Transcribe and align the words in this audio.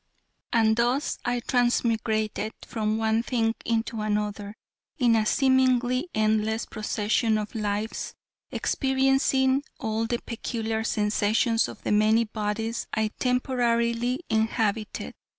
And 0.51 0.77
thus 0.77 1.19
I 1.23 1.41
transmigrated 1.41 2.53
from 2.63 2.97
one 2.97 3.21
thing 3.21 3.53
into 3.65 4.01
another, 4.01 4.55
in 4.97 5.15
a 5.15 5.27
seemingly 5.27 6.09
endless 6.15 6.65
procession 6.65 7.37
of 7.37 7.53
lives, 7.53 8.15
experiencing 8.49 9.61
all 9.79 10.07
the 10.07 10.17
peculiar 10.25 10.83
sensations 10.83 11.67
of 11.67 11.83
the 11.83 11.91
many 11.91 12.23
bodies 12.23 12.87
I 12.91 13.11
temporarily 13.19 14.21
inhabited. 14.27 15.13